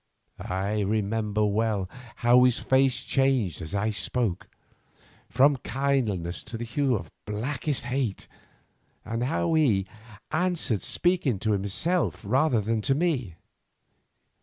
I 0.39 0.79
remember 0.79 1.45
well 1.45 1.87
how 2.15 2.43
his 2.45 2.57
face 2.57 3.03
changed 3.03 3.61
as 3.61 3.75
I 3.75 3.91
spoke, 3.91 4.47
from 5.29 5.57
kindliness 5.57 6.41
to 6.45 6.57
the 6.57 6.65
hue 6.65 6.95
of 6.95 7.11
blackest 7.27 7.83
hate, 7.83 8.27
and 9.05 9.25
how 9.25 9.53
he 9.53 9.85
answered 10.31 10.81
speaking 10.81 11.37
to 11.41 11.51
himself 11.51 12.23
rather 12.25 12.61
than 12.61 12.81
to 12.81 12.95
me. 12.95 13.35